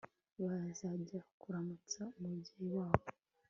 [0.43, 3.05] Bazajya kuramutsa umubyeyi wabo